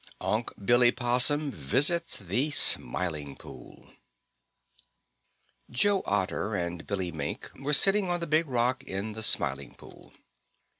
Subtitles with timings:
[0.19, 3.91] Unc' Billy Possum Visits the Smiling Pool
[5.69, 10.11] Joe Otter and Billy Mink were sitting on the Big Rock in the Smiling Pool.